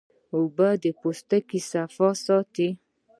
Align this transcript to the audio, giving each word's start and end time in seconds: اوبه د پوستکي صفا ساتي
اوبه 0.35 0.69
د 0.83 0.85
پوستکي 0.99 1.59
صفا 1.71 2.09
ساتي 2.25 2.69